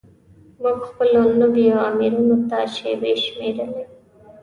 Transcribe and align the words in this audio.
موږ 0.61 0.79
خپلو 0.89 1.21
نویو 1.41 1.77
آمرینو 1.87 2.37
ته 2.49 2.57
شیبې 2.75 3.13
شمیرلې. 3.25 3.83